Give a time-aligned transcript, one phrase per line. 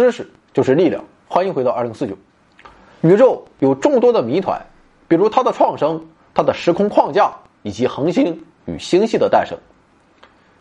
[0.00, 1.04] 知识就是力量。
[1.28, 2.16] 欢迎回到二零四九。
[3.02, 4.64] 宇宙有众多的谜团，
[5.06, 7.30] 比如它的创生、它的时空框架
[7.62, 9.58] 以及恒星与星系的诞生。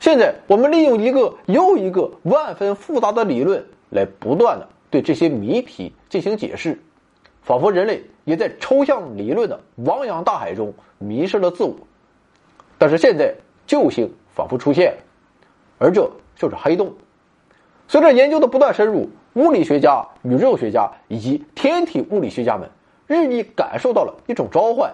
[0.02, 6.78] 现在我们利用一个又一个万分复杂的理论来不断的对这些谜题进行解释，
[7.42, 11.74] 仿佛人类也在抽象理论的汪洋大海中迷失了自我。
[12.78, 13.34] 但是现在
[13.66, 14.98] 救星仿佛出现，
[15.78, 16.94] 而这就是黑洞。
[17.88, 22.70] 随着研究的不断深入，物理学家、宇宙学家以及天体物理学家们
[23.08, 24.94] 日益感受到了一种召唤，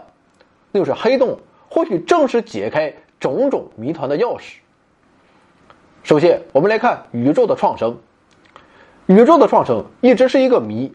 [0.71, 1.37] 那就是黑洞
[1.69, 4.57] 或许正是解开种种谜团的钥匙。
[6.03, 7.97] 首先，我们来看宇宙的创生。
[9.07, 10.93] 宇宙的创生一直是一个谜。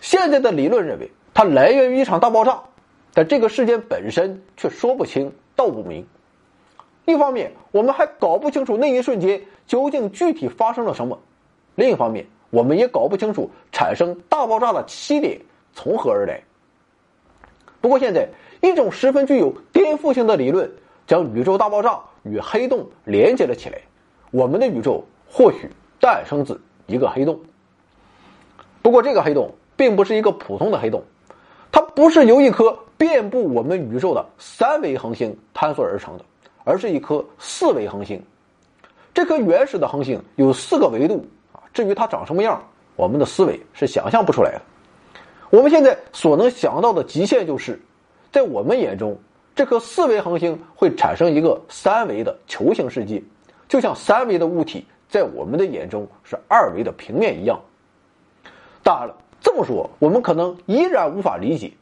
[0.00, 2.60] 现在的理论认为，它来源于一场大爆炸，
[3.14, 6.06] 但这个事件本身却说不清道不明。
[7.06, 11.18] 一方面，我们还搞不清楚那一瞬间究竟具体发生了什么；
[11.74, 15.40] 另一方面，我们也搞不清楚产生大爆炸的起点
[15.72, 16.40] 从何而来。
[17.80, 18.28] 不过，现在
[18.60, 20.70] 一种十分具有颠覆性的理论
[21.04, 23.78] 将宇宙大爆炸与黑洞连接了起来。
[24.30, 25.68] 我们的宇宙或许
[26.00, 27.40] 诞生自一个黑洞，
[28.82, 31.02] 不过这个黑洞并不是一个普通的黑洞，
[31.72, 36.24] 它不是由一颗遍布我们宇宙的三维恒星坍缩而成的，
[36.62, 38.22] 而是一颗四维恒星。
[39.12, 41.24] 这颗原始的恒星有四个维度，
[41.74, 42.62] 至于它长什么样，
[42.96, 44.62] 我们的思维是想象不出来的。
[45.50, 47.78] 我们现在所能想到的极限就是，
[48.32, 49.18] 在我们眼中，
[49.54, 53.22] 这颗四维恒星会产生一个三维的球形世界。
[53.66, 57.60] 就像三维的物体在我们的眼中是二维的平面一样。
[58.82, 61.72] 当然了，这么说我们可能依然无法理解，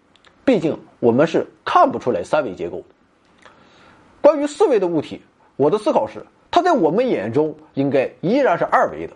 [0.44, 2.82] 毕竟我们是看不出来三维结构。
[4.22, 5.20] 关于四维的物体，
[5.56, 9.12] 我的思考是，它在我们眼中应该依然是二维的。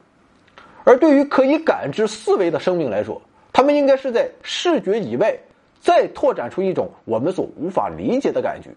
[0.86, 3.20] 而对于可以感知四维的生命来说，
[3.52, 5.36] 他们应该是在视觉以外
[5.80, 8.70] 再拓展出一种我们所无法理解的感觉。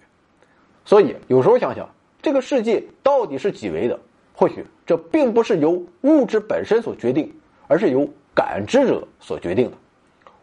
[0.83, 1.87] 所以有时候想想。
[2.21, 3.97] 这个世界到底是几维的？
[4.35, 7.33] 或许这并不是由物质本身所决定，
[7.69, 8.05] 而是由
[8.35, 9.77] 感知者所决定的。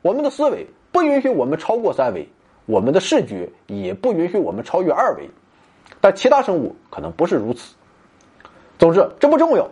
[0.01, 2.27] 我们的思维不允许我们超过三维，
[2.65, 5.29] 我们的视觉也不允许我们超越二维。
[6.01, 7.75] 但其他生物可能不是如此。
[8.79, 9.69] 总之，这不重要。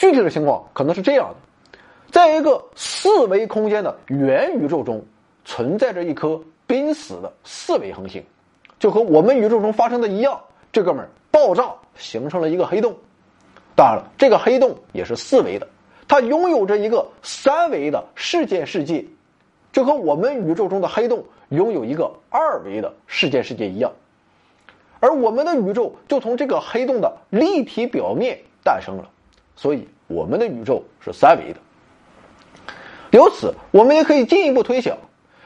[0.00, 1.78] 具体的情况可能是这样的：
[2.10, 5.04] 在一个四维空间的元宇宙中，
[5.44, 8.24] 存在着一颗濒死的四维恒星，
[8.78, 10.40] 就和我们宇宙中发生的一样。
[10.72, 12.96] 这哥们儿爆炸形成了一个黑洞，
[13.76, 15.68] 当然了，这个黑洞也是四维的，
[16.08, 19.04] 它拥有着一个三维的事件世界，
[19.70, 23.92] 就和我们宇宙中的黑洞拥有一个二维的事件世界一样，
[24.98, 29.10] 而我们的宇宙就从这个黑洞的立体表面诞生了，
[29.60, 31.60] 所以我们的宇宙是三维的。
[33.10, 34.96] 由此，我们也可以进一步推想，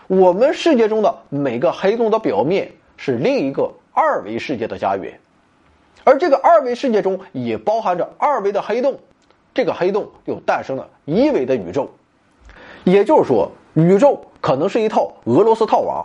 [0.06, 3.72] 我们世界中的每个黑洞的表面是另一个。
[3.97, 5.20] 二维世界的家园，
[6.02, 8.98] 而这个二维世界中也包含着二维的黑洞，
[9.54, 11.88] 这个黑洞又诞生了一维的宇宙。
[12.82, 16.04] 也就是说，宇宙可能是一套俄罗斯套娃，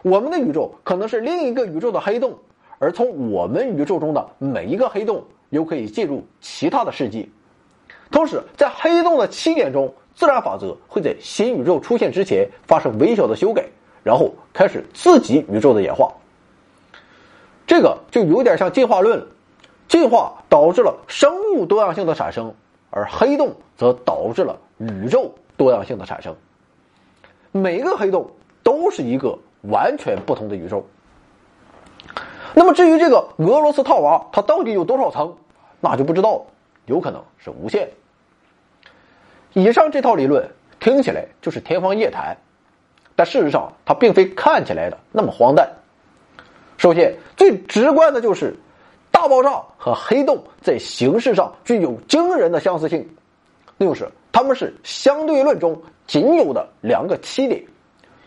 [0.00, 2.32] 我们的宇宙可能是另一个宇宙的黑洞，
[2.78, 7.28] 而从我们宇宙中的每一个黑洞又可以进入其他的世界。
[8.10, 13.66] 同时，在黑洞的起点中，自然法则会在新宇宙出现之前发生微小的修改，
[14.02, 16.12] 然后开始自己宇宙的演化。
[17.66, 19.26] 这个就有点像进化论了，
[19.88, 22.54] 进化导致了生物多样性的产生，
[22.90, 26.34] 而黑洞则导致了宇宙多样性的产生。
[27.52, 28.30] 每个黑洞
[28.62, 30.86] 都是一个完全不同的宇宙。
[32.54, 35.36] 那么至于这个俄罗斯套娃，它到底有多少层，
[35.80, 36.42] 那就不知道了，
[36.88, 37.88] 有可能是无限。
[39.52, 40.48] 以上这套理论
[40.80, 42.36] 听起来就是天方夜谭，
[43.14, 45.68] 但事实上它并非看起来的那么荒诞。
[46.76, 48.54] 首先，最直观的就是，
[49.10, 53.08] 大爆炸和黑洞在形式上具有惊人的相似性，
[53.76, 57.60] 那就是它们是相对论中仅有的两个起点，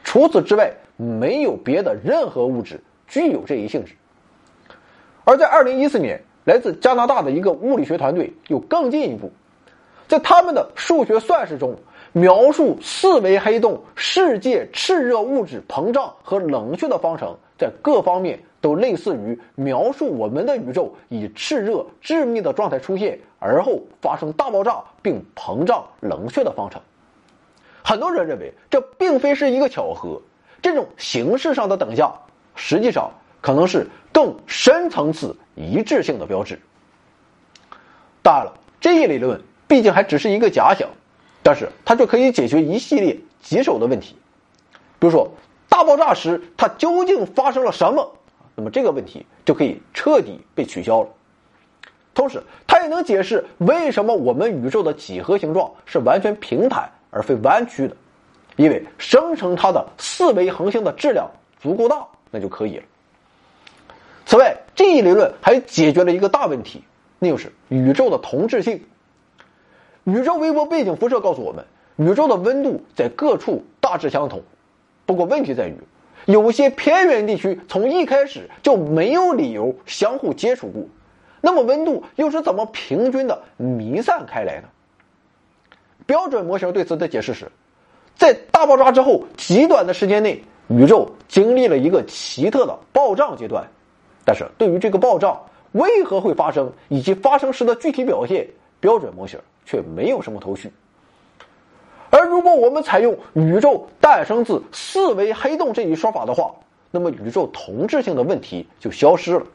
[0.04, 3.96] 除此之外，没有别的任何物质具有这一性质。
[5.24, 9.32] 而在二零一四年，来自加拿大的一个物理学团队又更进一步，
[10.08, 11.76] 在他们的数学算式中，
[12.14, 17.36] 描述四维黑洞世界炽热物质膨胀和冷却的方程。
[17.58, 26.82] 在各方面都类似于描述我们的宇宙以炽热致密的状态出现，而后发生大爆炸并膨胀冷却的方程。
[27.84, 30.20] 很多人认为这并非是一个巧合，
[30.60, 32.12] 这种形式上的等价
[32.56, 33.12] 实际上
[33.42, 36.60] 可能是更深层次一致性的标志。
[38.22, 40.88] 当然了，这一理论毕竟还只是一个假想，
[41.42, 44.16] 但是它就可以解决一系列棘手的问题，
[45.00, 45.30] 比如说
[45.68, 48.12] 大爆炸时它究竟发生了什么？
[48.54, 51.10] 那么这个问题就可以彻底被取消了。
[52.14, 57.96] 同时，它也能解释为什么我们宇宙的几何形状是完全平坦而非弯曲的，
[58.58, 62.84] 因为生成它的四维恒星的质量足够大，那就可以了。
[64.32, 66.82] 此外，这一理论还解决了一个大问题，
[67.20, 68.82] 那就是宇宙的同质性。
[70.06, 71.66] 宇宙微波背景辐射告诉我们，
[71.98, 74.42] 宇宙的温度在各处大致相同。
[75.06, 75.76] 不过，问题在于，
[76.28, 80.82] 有些偏远地区从一开始就没有理由相互接触过。
[81.42, 84.70] 那么，温度又是怎么平均的弥散开来的？
[86.06, 87.52] 标准模型对此的解释是，
[88.16, 93.68] 在大爆炸之后极短的时间内，宇宙经历了一个奇特的暴胀阶段。
[94.26, 95.42] 但是对于这个暴胀
[95.72, 98.48] 为何会发生以及发生时的具体表现，
[98.80, 100.72] 标准模型却没有什么头绪。
[102.10, 106.54] 而如果我们采用宇宙诞生自四维黑洞这一说法的话，
[106.92, 109.46] 那么宇宙同质性的问题就消失了。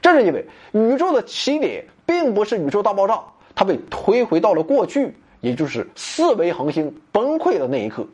[0.00, 3.20] 这是因为宇宙的起点并不是宇宙大爆炸，
[3.54, 8.06] 它被推回到了过去，也就是四维恒星崩溃的那一刻。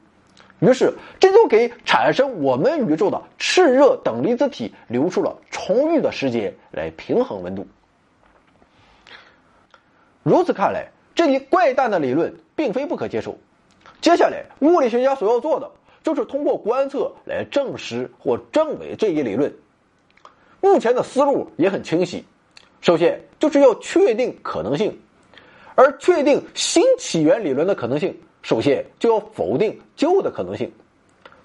[0.64, 7.66] 于是，这就给产生我们宇宙的炽热等离子体留出了充裕的时间来平衡温度。
[10.22, 13.36] 如此看来，这一怪诞的理论并非不可接受。
[14.00, 15.70] 接下来，物理学家所要做的
[16.02, 19.54] 就是通过观测来证实或证伪这一理论。
[20.60, 22.24] 目前的思路也很清晰，
[22.80, 24.98] 首先就是要确定可能性，
[25.74, 28.18] 而确定新起源理论的可能性。
[28.44, 30.70] 首先就要否定旧的可能性，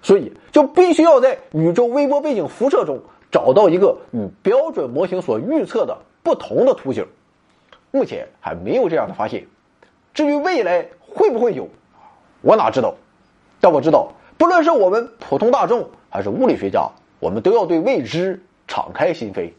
[0.02, 3.00] 所以就必须要在宇宙微波背景辐射中
[3.32, 7.08] 找到一个与标准模型所预测的不同的图形。
[7.92, 9.48] 目前还没有这样的发现。
[10.14, 11.70] 至于未来会不会有，
[12.42, 12.94] 我哪知道？
[13.62, 16.90] 但我知道，不论是我们普通大众还是物理学家，
[17.22, 19.54] 我们都要对未知敞开心扉。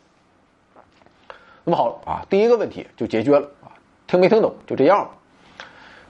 [1.65, 3.73] 那么好啊，第一个问题就解决了啊，
[4.07, 4.55] 听没听懂？
[4.67, 5.11] 就这样了。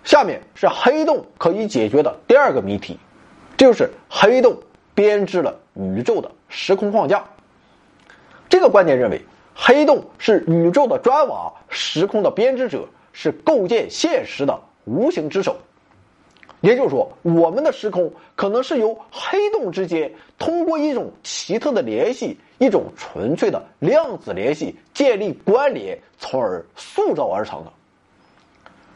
[0.04, 2.98] 下面是黑洞可以解决的第二个谜题，
[3.56, 4.56] 这就是黑洞
[4.94, 7.24] 编织了宇宙的时空框架。
[8.48, 9.20] 这个观点认为，
[9.54, 15.56] 黑洞是宇宙的砖瓦，时空的编织者，是构建现实的无形之手。
[16.60, 27.72] 也就是说，我们的时空可能是由黑洞之间通过一种奇特的联系，一种纯粹的量子联系建立关联，从而塑造而成的。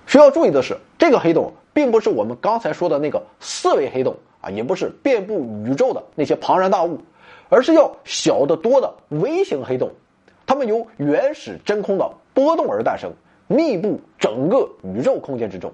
[0.06, 7.00] 需要注意的是，这个黑洞并不是我们刚才说的那个四维黑洞啊，也不是遍布宇宙的那些庞然大物，
[7.48, 9.90] 而是要小得多的微型黑洞。
[10.46, 13.10] 它们由原始真空的波动而诞生，
[13.46, 15.72] 密布整个宇宙空间之中。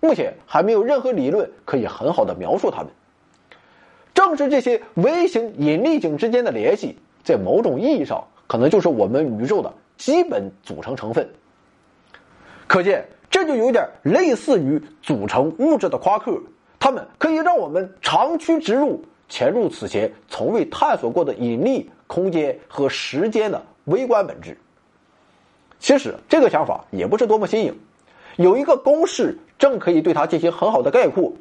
[0.00, 2.88] 目前还没有任何理论可以很好的描述它们。
[4.12, 11.28] 正是这些微型引力井之间的联系，在某种意义上可能就是我们宇宙的基本组成成分。
[12.66, 13.06] 可见。
[13.30, 16.40] 这就有点类似于组成物质的夸克，
[16.78, 24.56] 它们可以让我们长驱直入，潜入此前从未探索过的引力、空间和时间的微观本质。
[25.78, 27.78] 其实这个想法也不是多么新颖，
[28.36, 31.32] 有一个公式正可以对它进行很好的概括。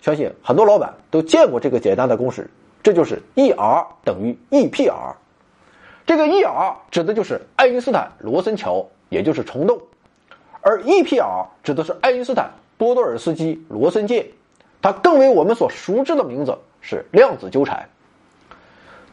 [0.00, 2.48] 相信很多老板都见过这个简单的公式，
[2.82, 5.16] 这就是 E R 等于 E P R。
[6.06, 9.80] 这个 E R 指的就是爱因斯坦罗森桥，也就是虫洞。
[10.68, 14.26] 而 EPR 指的是爱因斯坦波多尔斯基罗森键，
[14.82, 17.88] 它更为我们所熟知的名字是量子纠缠。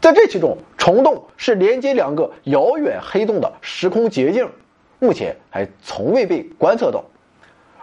[0.01, 4.49] 在这其中，虫洞是连接两个遥远黑洞的时空捷径，
[4.97, 7.05] 目前还从未被观测到。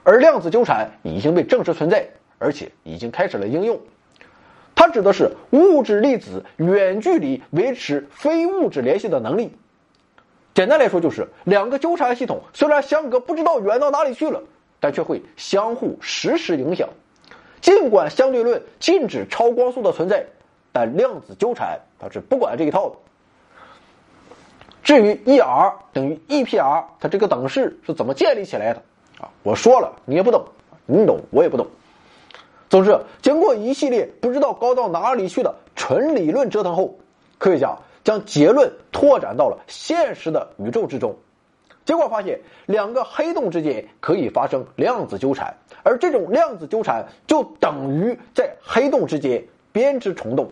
[0.03, 2.09] 而量子纠缠已经被证实存在，
[2.41, 3.79] 而且已经开始了应用。
[4.75, 9.53] 它指的是物质粒子远距离维持非物质联系的能力。
[10.55, 14.43] 简单来说，就是两个纠缠系统虽然相隔不知道远到哪里去了，
[14.81, 16.89] 但却会相互实时影响。
[17.61, 20.27] 尽管相对论禁止超光速的存在，
[20.73, 22.97] 但量子纠缠它是不管这一套的。
[24.83, 28.83] 至于 E R 等于 E P R，它这个等式是怎么建立起来的
[29.21, 29.29] 啊？
[29.43, 30.45] 我说了你也不懂，
[30.87, 31.67] 你懂我也不懂。
[32.69, 36.99] 总之，经过一系列不知道高到哪里去的纯理论折腾后，
[37.39, 37.77] 科学家。
[38.05, 41.17] 将结论拓展到了现实的宇宙之中，
[41.85, 50.51] 结果发现两个黑洞之间可以发生量子纠缠，而这种量子纠缠就等于在黑洞之间编织虫洞。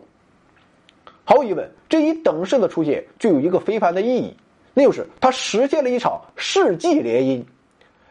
[1.25, 4.37] 毫无疑问，这一等式的出现具有一个非凡的意义，
[4.75, 7.45] 那就是它实现了一场世纪联姻。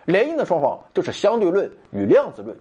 [0.06, 2.56] 联姻的双方就是相对论与量子论，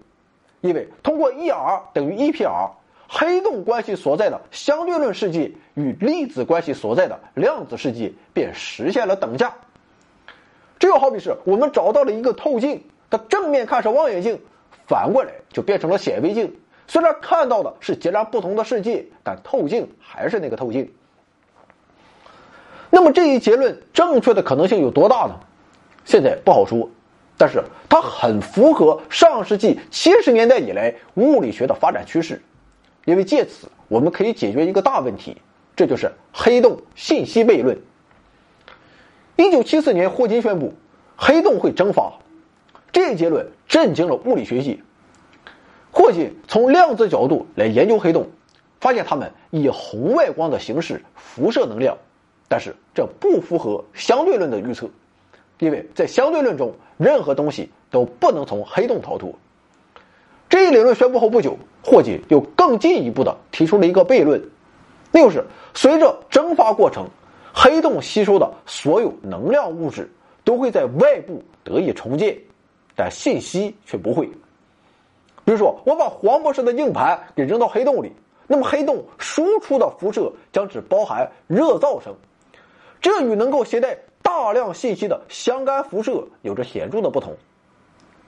[0.61, 2.69] 因为通过 E R 等于 E P R，
[3.07, 9.53] 黑洞关系所在的相对论世界与粒子关系所在的量子世界便实现了等价。
[10.79, 14.39] 这就好比是我们找到了一个透镜，它正面看是望远镜，
[14.87, 16.53] 反过来就变成了显微镜。
[16.87, 20.91] 虽然看到的是截然不同的世界，但透镜还是那个透镜。
[22.89, 25.35] 那么这一结论正确的可能性有多大呢？
[26.05, 26.89] 现在不好说，
[27.37, 32.41] 但是它很符合上世纪七十年代以来物理学的发展趋势，
[33.07, 35.37] 因为借此我们可以解决一个大问题，
[35.77, 37.79] 这就是黑洞信息悖论。
[39.37, 40.73] 一九七四年，霍金宣布
[41.15, 42.11] 黑洞会蒸发，
[42.91, 44.77] 这一结论震惊了物理学界。
[45.89, 48.27] 霍金从量子角度来研究黑洞，
[48.81, 51.97] 发现它们以红外光的形式辐射能量，
[52.49, 54.89] 但是这不符合相对论的预测，
[55.59, 59.33] 因为在相对论中，任何东西都不能从黑洞逃脱。
[60.49, 64.41] 这一理论宣布后不久，霍金又更进一步的提出了一个悖论，
[65.11, 67.05] 那就是随着蒸发过程，
[67.53, 70.09] 黑洞吸收的所有能量物质
[70.43, 72.37] 都会在外部得以重建，
[72.95, 74.25] 但信息却不会。
[75.43, 78.11] 比如说，我把黄博士的硬盘给扔到黑洞里，
[78.47, 82.13] 那么黑洞输出的辐射将只包含热噪声，
[83.01, 87.35] 这与能够携带大量信息的相干辐射有着显著的不同。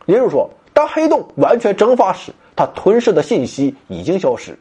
[0.06, 0.50] 也就是说，
[0.80, 4.58] 当黑洞完全蒸发时，它吞噬的信息已经消失。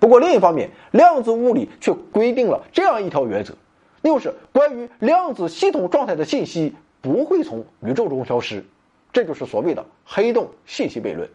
[0.00, 3.54] 不过另一方面，量子物理却规定了这样一条原则，
[4.00, 8.64] 那就是关于量子系统状态的信息不会从宇宙中消失，
[9.12, 11.28] 这就是所谓的黑洞信息悖论。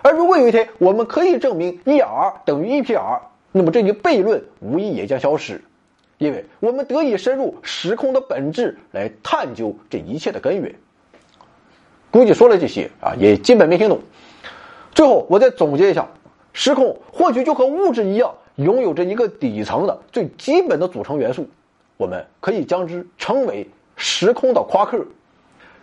[0.00, 3.20] 而如果有一天我们可以证明 E R 等于 E P R，
[3.52, 5.62] 那么这一悖论无疑也将消失，
[6.16, 10.74] 因为我们得以深入时空的本质来探究这一切的根源。
[12.10, 14.00] 估计说了这些啊，也基本没听懂。
[14.92, 16.08] 最后我再总结一下：
[16.52, 21.48] 时空或许就和物质一样，拥有着一个底层的最基本的组成元素，
[21.96, 25.06] 我们可以将之称为时空的夸克。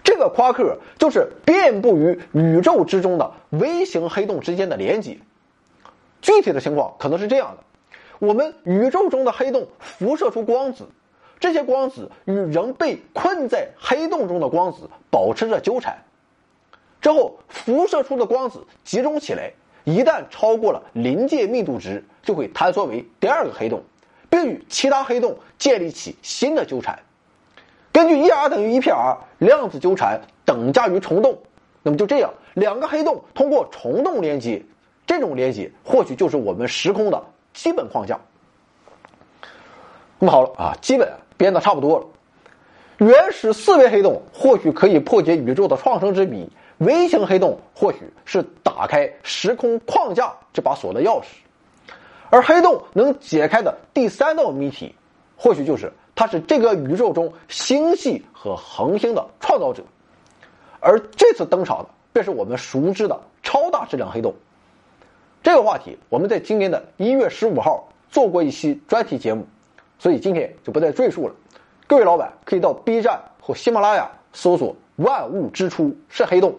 [0.03, 5.17] 这个夸克就是遍布于宇宙之中的微型黑洞之间的连接。
[6.21, 7.63] 具体的情况可能是这样的：
[8.19, 10.85] 我们宇宙中的黑洞辐射出光子，
[11.39, 16.03] 这些光子与仍被困在黑洞中的光子保持着纠缠。
[17.07, 19.49] 之后，辐射出的光子集中起来，
[19.85, 23.81] 一旦超过了临界密度值，就会坍缩为第二个黑洞，
[24.29, 26.99] 并与其他黑洞建立起新的纠缠。
[27.93, 31.39] 根据 E R 等于 E P R，量子纠缠等价于虫洞。
[31.81, 34.61] 那么就这样，两个黑洞通过虫洞连接，
[35.05, 37.23] 这种连接或许就是我们时空的
[37.53, 38.19] 基本框架。
[40.19, 42.05] 那么好了啊，基本编的差不多了。
[42.97, 46.49] 原始四维黑洞或许可以破解宇宙的创生之谜，
[46.79, 51.25] 微型黑洞或许是打开时空框架这把锁的钥匙，
[52.29, 54.93] 而黑洞能解开的第三道谜题，
[55.35, 55.91] 或许就是。
[56.19, 59.83] 它是这个宇宙中星系和恒星的创造者，
[60.79, 64.33] 而这次登场的便是我们熟知的超大质量黑洞。
[65.43, 69.45] 这个话题我们在今年的一月十五号做过一期专题节目，
[69.99, 71.35] 所以今天就不再赘述了。
[71.85, 76.55] 各位老板可以到 B 站或喜马拉雅搜索“万物之初是黑洞”，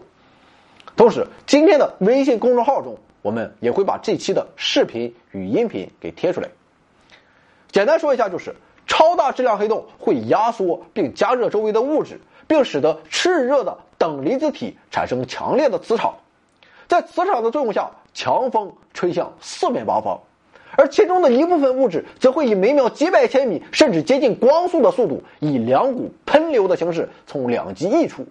[0.99, 6.49] 同时今天的微信公众号中，我们也会把这期的视频与音频给贴出来。
[7.71, 8.53] 简单说一下就是。
[8.85, 16.15] 超大质量黑洞会压缩并加热周围的物质，并使得炽热的等离子体产生强烈的磁场。
[16.87, 20.19] 在磁场的作用下，强风吹向四面八方，
[20.75, 28.25] 而其中的一部分物质则会以每秒几百千米甚至接近光速的速度，以两股喷流的形式从两极溢出。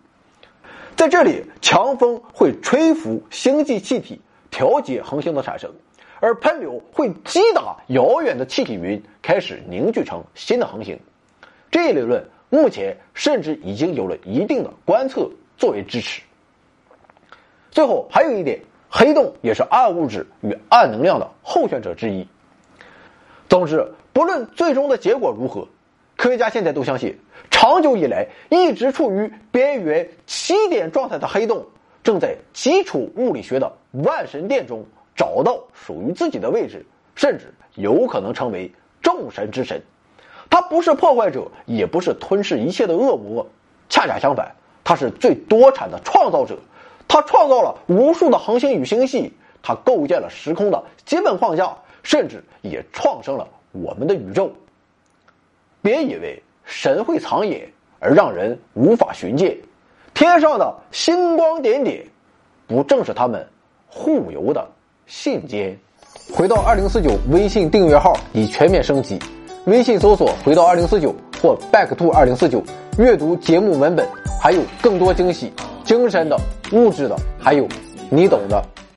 [0.98, 5.72] 在这里，强风会吹拂星际气体，调节恒星的产生。
[6.18, 10.98] 而喷流会击打遥远的气体云，开始凝聚成新的恒星。
[11.70, 16.20] 这一理论目前甚至已经有了一定的观测作为支持。
[17.70, 22.26] 最后还有一点，黑洞也是暗物质与暗能量的候选者之一。
[23.48, 25.68] 总之，不论最终的结果如何，
[26.18, 27.16] 科学家现在都相信，
[27.48, 31.64] 长久以来一直处于边缘起点状态的黑洞，
[32.02, 34.84] 正在基础物理学的万神殿中。
[35.16, 38.70] 找到属于自己的位置，甚至有可能成为
[39.02, 39.82] 众神之神。
[40.48, 43.44] 他不是破坏者，也不是吞噬一切的恶魔，
[43.88, 46.56] 恰恰相反，他是最多产的创造者。
[47.08, 54.52] 他创造了无数的恒星与星系，他构建了时空的基本框架，甚至也创生了我们的宇宙。
[55.82, 59.56] 别以为神会藏眼而让人无法寻见，
[60.14, 62.04] 天上的星光点点，
[62.66, 63.46] 不正是他们
[63.86, 64.68] 互游的
[65.06, 65.74] 信笺？
[66.34, 69.18] 回到二零四九微信订阅号已全面升级，
[69.66, 72.62] 微信搜索“回到二零四九”或 “back to 二零四九”，
[72.98, 74.06] 阅读节目文本，
[74.40, 75.52] 还有更多惊喜，
[75.84, 76.38] 精神的、
[76.72, 77.66] 物质的，还有
[78.10, 78.62] 你懂的。